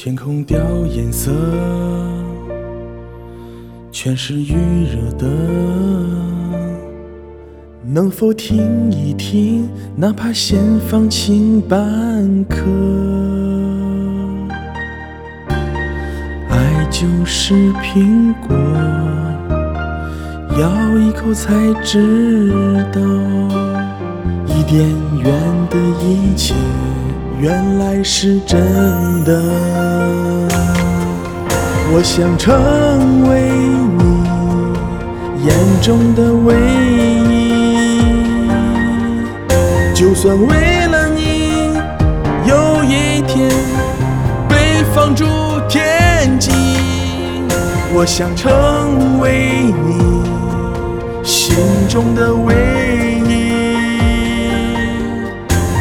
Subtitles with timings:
[0.00, 0.56] 天空掉
[0.86, 1.32] 颜色，
[3.90, 4.54] 全是预
[4.84, 5.26] 热的。
[7.82, 12.58] 能否听一听，哪怕先放晴半刻？
[16.48, 18.56] 爱就是苹果，
[20.60, 21.52] 咬一口才
[21.82, 22.54] 知
[22.92, 23.00] 道，
[24.46, 24.78] 伊甸
[25.24, 26.54] 园的一切。
[27.40, 28.58] 原来是真
[29.22, 29.40] 的，
[31.92, 33.52] 我想成为
[33.96, 34.02] 你
[35.46, 36.56] 眼中的唯
[37.30, 38.50] 一，
[39.94, 41.70] 就算为了你
[42.44, 43.48] 有一天
[44.48, 45.24] 被放逐
[45.68, 46.50] 天际，
[47.94, 50.24] 我想成为你
[51.22, 51.54] 心
[51.88, 52.52] 中的唯
[53.28, 53.52] 一，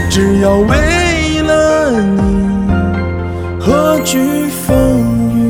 [0.08, 1.07] 只要为。
[1.90, 4.76] 你何惧风
[5.34, 5.48] 雨？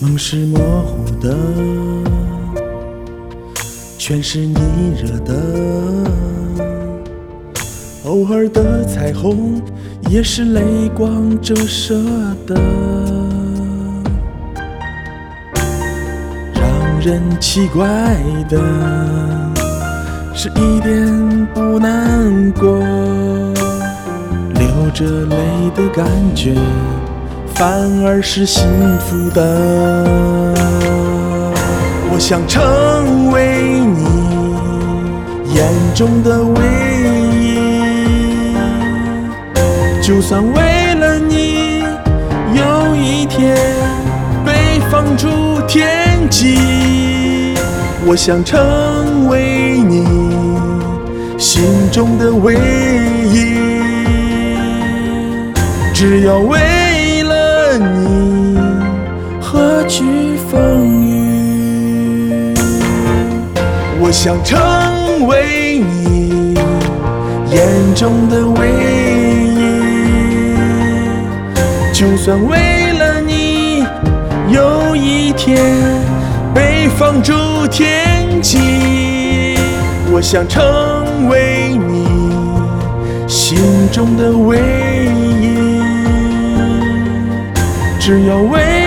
[0.00, 2.23] 梦是模糊的。
[4.06, 4.54] 全是你
[5.00, 5.34] 惹的，
[8.04, 9.62] 偶尔的彩虹
[10.10, 10.60] 也是泪
[10.94, 11.94] 光折射
[12.46, 12.54] 的，
[16.52, 17.88] 让人奇怪
[18.46, 18.60] 的
[20.34, 22.78] 是一点不难过，
[24.52, 25.36] 流着泪
[25.74, 26.54] 的感觉
[27.54, 27.72] 反
[28.04, 28.68] 而是幸
[28.98, 30.04] 福的。
[32.16, 33.43] 我想成为
[35.54, 35.62] 眼
[35.94, 36.60] 中的唯
[37.32, 38.56] 一，
[40.02, 41.84] 就算为了你
[42.54, 43.56] 有一天
[44.44, 45.28] 被放逐
[45.68, 47.54] 天际。
[48.04, 50.04] 我想成为你
[51.38, 52.56] 心中的唯
[53.32, 53.54] 一，
[55.94, 58.58] 只要为了你
[59.40, 62.54] 何惧风雨。
[64.00, 64.58] 我想成
[65.26, 66.54] 为你
[67.50, 68.68] 眼中的唯
[69.54, 69.58] 一，
[71.92, 73.84] 就算为了你
[74.48, 75.62] 有一天
[76.54, 77.32] 被放逐
[77.70, 78.58] 天际。
[80.12, 82.06] 我想成为你
[83.26, 83.58] 心
[83.90, 84.58] 中的唯
[85.40, 85.80] 一，
[87.98, 88.83] 只要为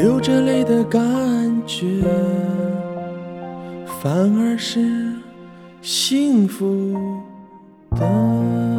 [0.00, 0.98] 流着泪的感
[1.66, 1.84] 觉，
[4.00, 5.12] 反而是
[5.82, 6.94] 幸福
[7.90, 8.69] 的。